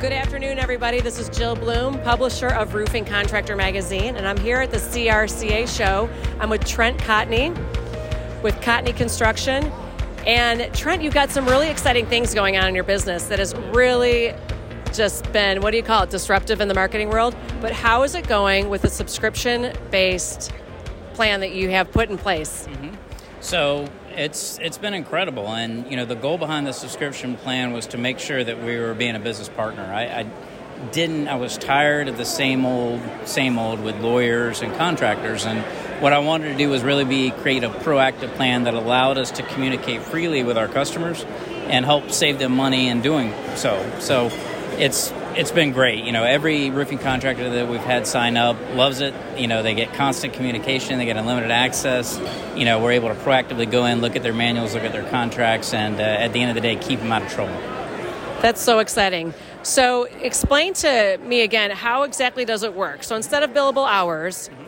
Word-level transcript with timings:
Good 0.00 0.12
afternoon, 0.12 0.60
everybody. 0.60 1.00
This 1.00 1.18
is 1.18 1.28
Jill 1.28 1.56
Bloom, 1.56 2.00
publisher 2.02 2.46
of 2.46 2.72
Roofing 2.72 3.04
Contractor 3.04 3.56
Magazine, 3.56 4.14
and 4.14 4.28
I'm 4.28 4.36
here 4.36 4.58
at 4.58 4.70
the 4.70 4.76
CRCA 4.76 5.66
show. 5.66 6.08
I'm 6.38 6.50
with 6.50 6.64
Trent 6.64 6.98
Cotney 6.98 7.52
with 8.40 8.54
Cotney 8.60 8.94
Construction. 8.96 9.64
And 10.24 10.72
Trent, 10.72 11.02
you've 11.02 11.14
got 11.14 11.30
some 11.30 11.46
really 11.46 11.68
exciting 11.68 12.06
things 12.06 12.32
going 12.32 12.56
on 12.56 12.68
in 12.68 12.76
your 12.76 12.84
business 12.84 13.24
that 13.24 13.40
has 13.40 13.56
really 13.72 14.34
just 14.94 15.32
been, 15.32 15.62
what 15.62 15.72
do 15.72 15.78
you 15.78 15.82
call 15.82 16.04
it, 16.04 16.10
disruptive 16.10 16.60
in 16.60 16.68
the 16.68 16.74
marketing 16.74 17.08
world. 17.08 17.34
But 17.60 17.72
how 17.72 18.04
is 18.04 18.14
it 18.14 18.28
going 18.28 18.68
with 18.68 18.82
the 18.82 18.90
subscription 18.90 19.76
based 19.90 20.52
plan 21.14 21.40
that 21.40 21.50
you 21.50 21.70
have 21.70 21.90
put 21.90 22.08
in 22.08 22.16
place? 22.16 22.68
Mm-hmm. 22.68 22.94
So 23.40 23.88
it's 24.18 24.58
it's 24.58 24.78
been 24.78 24.94
incredible, 24.94 25.48
and 25.48 25.88
you 25.90 25.96
know 25.96 26.04
the 26.04 26.16
goal 26.16 26.38
behind 26.38 26.66
the 26.66 26.72
subscription 26.72 27.36
plan 27.36 27.72
was 27.72 27.86
to 27.88 27.98
make 27.98 28.18
sure 28.18 28.42
that 28.42 28.62
we 28.62 28.76
were 28.76 28.92
being 28.94 29.14
a 29.14 29.20
business 29.20 29.48
partner. 29.48 29.82
I, 29.82 30.02
I 30.20 30.26
didn't. 30.90 31.28
I 31.28 31.36
was 31.36 31.56
tired 31.56 32.08
of 32.08 32.16
the 32.16 32.24
same 32.24 32.66
old, 32.66 33.00
same 33.24 33.58
old 33.58 33.82
with 33.82 33.96
lawyers 34.00 34.60
and 34.60 34.74
contractors, 34.76 35.46
and 35.46 35.60
what 36.02 36.12
I 36.12 36.18
wanted 36.18 36.50
to 36.50 36.58
do 36.58 36.68
was 36.68 36.82
really 36.82 37.04
be 37.04 37.30
create 37.30 37.62
a 37.62 37.70
proactive 37.70 38.34
plan 38.34 38.64
that 38.64 38.74
allowed 38.74 39.18
us 39.18 39.30
to 39.32 39.42
communicate 39.44 40.02
freely 40.02 40.42
with 40.42 40.58
our 40.58 40.68
customers 40.68 41.24
and 41.68 41.84
help 41.84 42.10
save 42.10 42.38
them 42.38 42.56
money 42.56 42.88
in 42.88 43.02
doing 43.02 43.32
so. 43.54 43.84
So 44.00 44.30
it's 44.78 45.12
it's 45.36 45.50
been 45.50 45.72
great. 45.72 46.04
You 46.04 46.12
know, 46.12 46.24
every 46.24 46.70
roofing 46.70 46.98
contractor 46.98 47.48
that 47.50 47.68
we've 47.68 47.80
had 47.80 48.06
sign 48.06 48.36
up 48.36 48.56
loves 48.74 49.00
it. 49.00 49.14
You 49.36 49.46
know, 49.46 49.62
they 49.62 49.74
get 49.74 49.94
constant 49.94 50.32
communication, 50.32 50.98
they 50.98 51.04
get 51.04 51.16
unlimited 51.16 51.50
access. 51.50 52.18
You 52.56 52.64
know, 52.64 52.80
we're 52.80 52.92
able 52.92 53.08
to 53.08 53.14
proactively 53.14 53.70
go 53.70 53.84
in, 53.86 54.00
look 54.00 54.16
at 54.16 54.22
their 54.22 54.34
manuals, 54.34 54.74
look 54.74 54.84
at 54.84 54.92
their 54.92 55.08
contracts, 55.10 55.74
and 55.74 55.96
uh, 55.96 56.02
at 56.02 56.32
the 56.32 56.40
end 56.40 56.50
of 56.50 56.54
the 56.54 56.60
day, 56.60 56.76
keep 56.76 57.00
them 57.00 57.12
out 57.12 57.22
of 57.22 57.28
trouble. 57.30 57.54
That's 58.40 58.60
so 58.60 58.78
exciting. 58.78 59.34
So, 59.64 60.04
explain 60.04 60.72
to 60.74 61.18
me 61.24 61.40
again 61.40 61.72
how 61.72 62.04
exactly 62.04 62.44
does 62.44 62.62
it 62.62 62.74
work? 62.74 63.02
So, 63.02 63.16
instead 63.16 63.42
of 63.42 63.50
billable 63.50 63.88
hours, 63.88 64.48
mm-hmm. 64.48 64.67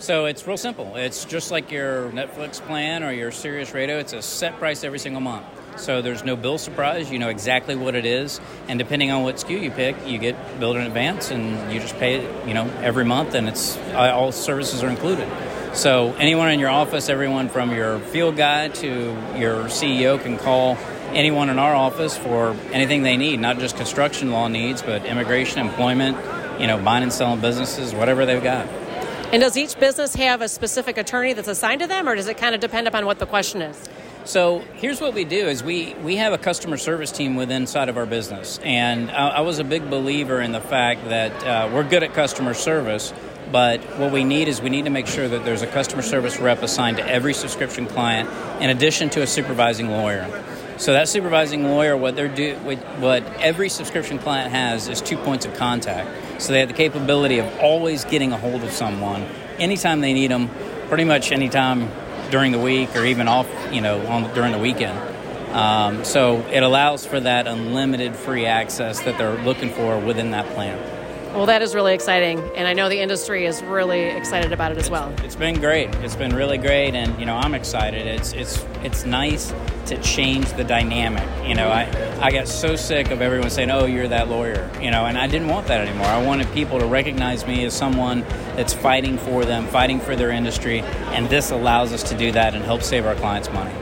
So 0.00 0.24
it's 0.24 0.46
real 0.46 0.56
simple. 0.56 0.96
It's 0.96 1.26
just 1.26 1.50
like 1.50 1.70
your 1.70 2.08
Netflix 2.08 2.58
plan 2.58 3.04
or 3.04 3.12
your 3.12 3.30
Sirius 3.30 3.74
radio. 3.74 3.98
It's 3.98 4.14
a 4.14 4.22
set 4.22 4.56
price 4.56 4.82
every 4.82 4.98
single 4.98 5.20
month. 5.20 5.44
So 5.76 6.00
there's 6.00 6.24
no 6.24 6.36
bill 6.36 6.56
surprise. 6.56 7.12
You 7.12 7.18
know 7.18 7.28
exactly 7.28 7.76
what 7.76 7.94
it 7.94 8.06
is, 8.06 8.40
and 8.66 8.78
depending 8.78 9.10
on 9.10 9.24
what 9.24 9.36
SKU 9.36 9.62
you 9.62 9.70
pick, 9.70 9.94
you 10.06 10.16
get 10.16 10.58
billed 10.58 10.76
in 10.76 10.82
advance, 10.82 11.30
and 11.30 11.70
you 11.70 11.80
just 11.80 11.94
pay 11.98 12.14
it, 12.14 12.48
you 12.48 12.54
know, 12.54 12.64
every 12.80 13.04
month, 13.04 13.34
and 13.34 13.46
it's 13.46 13.76
uh, 13.92 14.12
all 14.14 14.32
services 14.32 14.82
are 14.82 14.88
included. 14.88 15.28
So 15.74 16.14
anyone 16.14 16.50
in 16.50 16.60
your 16.60 16.70
office, 16.70 17.10
everyone 17.10 17.50
from 17.50 17.74
your 17.74 17.98
field 17.98 18.36
guy 18.36 18.68
to 18.68 18.88
your 19.36 19.64
CEO 19.64 20.20
can 20.20 20.38
call 20.38 20.78
anyone 21.10 21.50
in 21.50 21.58
our 21.58 21.74
office 21.74 22.16
for 22.16 22.56
anything 22.72 23.02
they 23.02 23.18
need, 23.18 23.38
not 23.38 23.58
just 23.58 23.76
construction 23.76 24.30
law 24.30 24.48
needs, 24.48 24.80
but 24.80 25.04
immigration, 25.04 25.60
employment, 25.60 26.16
you 26.58 26.66
know, 26.66 26.82
buying 26.82 27.02
and 27.02 27.12
selling 27.12 27.40
businesses, 27.40 27.94
whatever 27.94 28.24
they've 28.24 28.42
got. 28.42 28.66
And 29.32 29.42
does 29.42 29.56
each 29.56 29.78
business 29.78 30.16
have 30.16 30.42
a 30.42 30.48
specific 30.48 30.98
attorney 30.98 31.34
that's 31.34 31.46
assigned 31.46 31.82
to 31.82 31.86
them, 31.86 32.08
or 32.08 32.16
does 32.16 32.26
it 32.26 32.36
kind 32.36 32.52
of 32.52 32.60
depend 32.60 32.88
upon 32.88 33.06
what 33.06 33.20
the 33.20 33.26
question 33.26 33.62
is? 33.62 33.88
So 34.24 34.58
here's 34.74 35.00
what 35.00 35.14
we 35.14 35.24
do: 35.24 35.46
is 35.46 35.62
we 35.62 35.94
we 36.02 36.16
have 36.16 36.32
a 36.32 36.38
customer 36.38 36.76
service 36.76 37.12
team 37.12 37.36
within 37.36 37.62
inside 37.62 37.88
of 37.88 37.96
our 37.96 38.06
business, 38.06 38.58
and 38.64 39.08
I, 39.10 39.28
I 39.28 39.40
was 39.40 39.60
a 39.60 39.64
big 39.64 39.88
believer 39.88 40.40
in 40.40 40.50
the 40.50 40.60
fact 40.60 41.04
that 41.08 41.44
uh, 41.44 41.70
we're 41.72 41.88
good 41.88 42.02
at 42.02 42.12
customer 42.12 42.54
service. 42.54 43.14
But 43.52 43.80
what 43.98 44.12
we 44.12 44.22
need 44.22 44.46
is 44.46 44.60
we 44.60 44.70
need 44.70 44.84
to 44.84 44.90
make 44.90 45.08
sure 45.08 45.26
that 45.26 45.44
there's 45.44 45.62
a 45.62 45.66
customer 45.66 46.02
service 46.02 46.38
rep 46.38 46.62
assigned 46.62 46.98
to 46.98 47.08
every 47.08 47.34
subscription 47.34 47.86
client, 47.86 48.28
in 48.60 48.70
addition 48.70 49.10
to 49.10 49.22
a 49.22 49.26
supervising 49.26 49.88
lawyer. 49.90 50.28
So 50.80 50.94
that 50.94 51.10
supervising 51.10 51.64
lawyer, 51.64 51.94
what 51.94 52.16
they're 52.16 52.26
do, 52.26 52.54
what 52.54 53.22
every 53.38 53.68
subscription 53.68 54.18
client 54.18 54.50
has 54.50 54.88
is 54.88 55.02
two 55.02 55.18
points 55.18 55.44
of 55.44 55.52
contact. 55.52 56.40
So 56.40 56.54
they 56.54 56.60
have 56.60 56.68
the 56.68 56.74
capability 56.74 57.38
of 57.38 57.58
always 57.58 58.06
getting 58.06 58.32
a 58.32 58.38
hold 58.38 58.64
of 58.64 58.70
someone 58.70 59.26
anytime 59.58 60.00
they 60.00 60.14
need 60.14 60.30
them, 60.30 60.48
pretty 60.88 61.04
much 61.04 61.32
anytime 61.32 61.90
during 62.30 62.52
the 62.52 62.58
week 62.58 62.96
or 62.96 63.04
even 63.04 63.28
off, 63.28 63.46
you 63.70 63.82
know, 63.82 64.06
on, 64.06 64.32
during 64.32 64.52
the 64.52 64.58
weekend. 64.58 64.98
Um, 65.54 66.02
so 66.02 66.38
it 66.50 66.62
allows 66.62 67.04
for 67.04 67.20
that 67.20 67.46
unlimited 67.46 68.16
free 68.16 68.46
access 68.46 69.00
that 69.00 69.18
they're 69.18 69.36
looking 69.44 69.68
for 69.68 69.98
within 69.98 70.30
that 70.30 70.46
plan. 70.54 70.78
Well, 71.32 71.46
that 71.46 71.62
is 71.62 71.76
really 71.76 71.94
exciting, 71.94 72.40
and 72.56 72.66
I 72.66 72.72
know 72.72 72.88
the 72.88 73.00
industry 73.00 73.46
is 73.46 73.62
really 73.62 74.00
excited 74.00 74.52
about 74.52 74.72
it 74.72 74.78
as 74.78 74.90
well. 74.90 75.14
It's 75.22 75.36
been 75.36 75.60
great. 75.60 75.88
It's 75.96 76.16
been 76.16 76.34
really 76.34 76.58
great, 76.58 76.96
and 76.96 77.16
you 77.20 77.24
know 77.24 77.36
I'm 77.36 77.54
excited. 77.54 78.04
It's 78.04 78.32
it's 78.32 78.64
it's 78.82 79.06
nice 79.06 79.54
to 79.86 79.96
change 80.02 80.52
the 80.54 80.64
dynamic. 80.64 81.22
You 81.46 81.54
know, 81.54 81.68
I 81.68 81.88
I 82.20 82.32
got 82.32 82.48
so 82.48 82.74
sick 82.74 83.12
of 83.12 83.22
everyone 83.22 83.48
saying, 83.48 83.70
"Oh, 83.70 83.86
you're 83.86 84.08
that 84.08 84.28
lawyer," 84.28 84.68
you 84.82 84.90
know, 84.90 85.06
and 85.06 85.16
I 85.16 85.28
didn't 85.28 85.48
want 85.48 85.68
that 85.68 85.86
anymore. 85.86 86.08
I 86.08 86.20
wanted 86.20 86.52
people 86.52 86.80
to 86.80 86.86
recognize 86.86 87.46
me 87.46 87.64
as 87.64 87.74
someone 87.74 88.22
that's 88.56 88.74
fighting 88.74 89.16
for 89.16 89.44
them, 89.44 89.68
fighting 89.68 90.00
for 90.00 90.16
their 90.16 90.30
industry, 90.30 90.80
and 91.12 91.28
this 91.28 91.52
allows 91.52 91.92
us 91.92 92.02
to 92.10 92.16
do 92.16 92.32
that 92.32 92.56
and 92.56 92.64
help 92.64 92.82
save 92.82 93.06
our 93.06 93.14
clients 93.14 93.48
money. 93.52 93.72